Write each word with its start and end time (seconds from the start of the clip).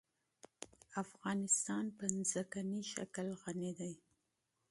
افغانستان 1.03 1.85
په 1.97 2.05
ځمکنی 2.31 2.81
شکل 2.93 3.27
غني 3.41 3.71
دی. 3.79 3.93